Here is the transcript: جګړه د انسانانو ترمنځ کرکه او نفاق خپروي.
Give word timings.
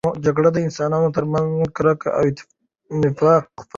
جګړه 0.25 0.49
د 0.53 0.57
انسانانو 0.67 1.13
ترمنځ 1.15 1.49
کرکه 1.77 2.09
او 2.17 2.25
نفاق 3.01 3.43
خپروي. 3.45 3.63